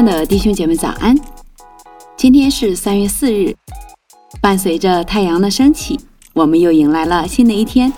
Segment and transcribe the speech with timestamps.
[0.00, 1.14] 爱的弟兄姐妹，早安！
[2.16, 3.54] 今天是三月四日，
[4.40, 6.00] 伴随着太阳的升起，
[6.32, 7.92] 我们又迎来了新的一天。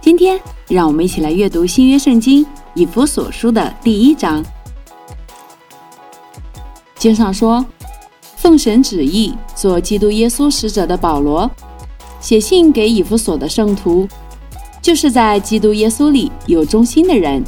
[0.00, 4.44] 今天，让我们一起来阅读新约圣经以弗所书的第一章。
[6.94, 7.66] 经上说
[8.38, 11.50] ：“奉神旨意做基督耶稣使者的保罗，
[12.20, 14.06] 写信给以弗所的圣徒，
[14.80, 17.42] 就是在基督耶稣里有忠心的人，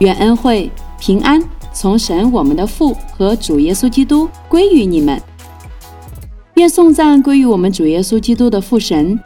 [0.00, 1.40] 愿恩惠平安。”
[1.74, 5.20] 从神我们的父和主耶稣基督归于你们，
[6.54, 9.18] 愿颂赞归于我们主耶稣基督的父神。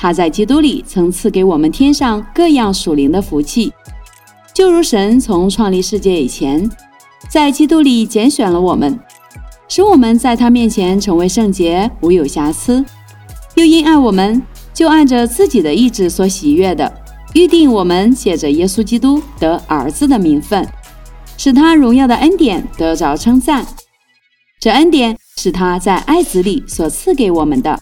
[0.00, 3.72] 他在基督里曾赐给我们天上各样属灵的福气，
[4.52, 6.68] 就如神从创立世界以前，
[7.28, 8.98] 在基督里拣选了我们，
[9.68, 12.84] 使我们在他面前成为圣洁，无有瑕疵。
[13.54, 14.42] 又因爱我们，
[14.74, 16.92] 就按着自己的意志所喜悦的，
[17.34, 20.66] 预定我们借着耶稣基督得儿子的名分。
[21.36, 23.66] 使他荣耀的恩典得着称赞，
[24.60, 27.80] 这恩典是他在爱子里所赐给我们的。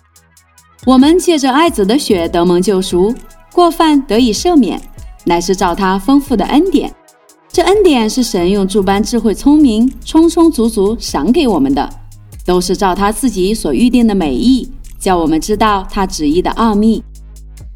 [0.86, 3.14] 我们借着爱子的血得蒙救赎，
[3.52, 4.80] 过犯得以赦免，
[5.24, 6.90] 乃是照他丰富的恩典。
[7.52, 11.86] 这恩典是神用诸般智慧聪明，充充足足赏给我们的，
[12.46, 17.02] 都是照他自己所预定的美意，叫我们知道他旨意的奥秘，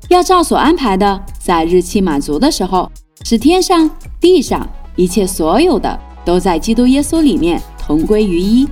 [0.08, 2.91] 要照所安排的，在日期满足的时候，
[3.25, 4.67] 使天上地上。
[4.96, 8.68] 一切所有的都在基督耶稣里面同归于一，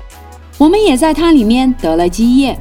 [0.58, 2.58] 我们也在他里面得了基业。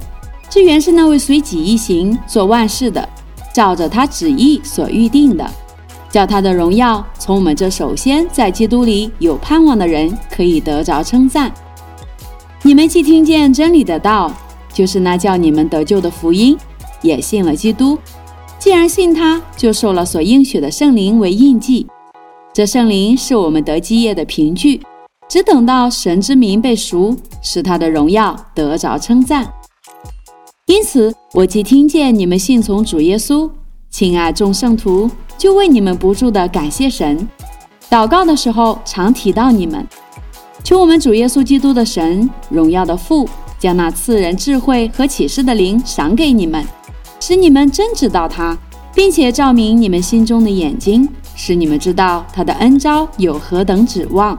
[0.49, 3.07] 这原是那位随己意行做万事的，
[3.53, 5.49] 照着他旨意所预定的，
[6.09, 11.53] 叫他的荣耀从我们这首先在基督里有盼望的人可以得着称赞。
[12.63, 14.31] 你们既听见真理的道，
[14.73, 16.57] 就是那叫你们得救的福音，
[17.01, 17.97] 也信了基督。
[18.59, 21.87] 既然信他，就受了所应许的圣灵为印记。
[22.53, 24.81] 这圣灵是我们得基业的凭据，
[25.29, 29.49] 只等到神之名被赎，使他的荣耀得着称赞。
[30.65, 33.49] 因此，我既听见你们信从主耶稣，
[33.89, 37.25] 亲爱众圣徒，就为你们不住的感谢神。
[37.89, 39.87] 祷告的时候，常提到你们，
[40.61, 46.65] 求我们主耶稣基督的神，荣耀的父，将那赐人智慧和启示的灵赏给你们，
[47.21, 48.57] 使你们真知道他，
[48.93, 51.07] 并且照明你们心中的眼睛。
[51.43, 54.37] 使你们知道他的恩招有何等指望，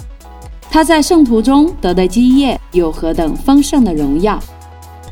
[0.71, 4.39] 他在圣徒中得的基业有何等丰盛的荣耀，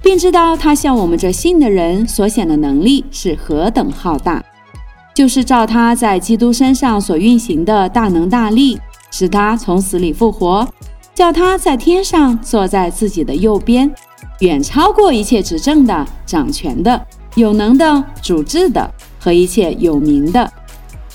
[0.00, 4.40] 并知道他向我们这信的人所显的能力是何等浩大，
[5.12, 8.78] 就是照他在基督身上所运行的大能大力，
[9.10, 10.64] 使他从死里复活，
[11.12, 13.92] 叫他在天上坐在自己的右边，
[14.38, 20.48] 远超过一切执政的、掌权的、有能的、主治的和一切有名的。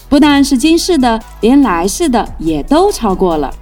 [0.08, 3.54] 不但是今世的，连来世的也都超过了，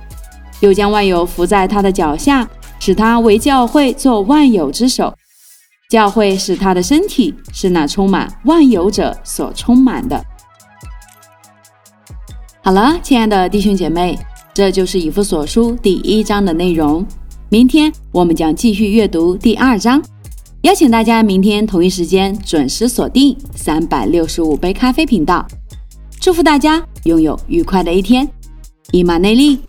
[0.60, 2.48] 又将万有伏在他的脚下，
[2.80, 5.14] 使他为教会做万有之首。
[5.90, 10.24] 教会是他的身体，是那充满万有者所充满的。
[12.62, 14.18] 好了，亲爱的弟兄姐妹，
[14.54, 17.06] 这就是以弗所书第一章的内容。
[17.50, 20.02] 明天我们将继续阅读第二章，
[20.62, 25.46] 邀请大家明天同一时间准时锁定三百六十五杯咖啡频道。
[26.24, 28.26] 祝福大家拥有愉快的一天，
[28.94, 29.60] 以马内利。